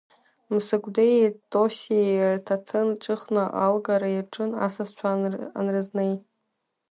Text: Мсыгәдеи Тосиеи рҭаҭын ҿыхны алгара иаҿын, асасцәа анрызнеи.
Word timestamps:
Мсыгәдеи 0.53 1.19
Тосиеи 1.51 2.33
рҭаҭын 2.35 2.87
ҿыхны 3.03 3.43
алгара 3.65 4.09
иаҿын, 4.11 4.51
асасцәа 4.65 5.09
анрызнеи. 5.59 6.13